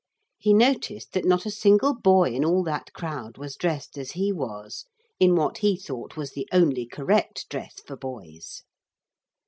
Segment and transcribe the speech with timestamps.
[0.39, 4.31] He noticed that not a single boy in all that crowd was dressed as he
[4.33, 4.85] was
[5.19, 8.63] in what he thought was the only correct dress for boys.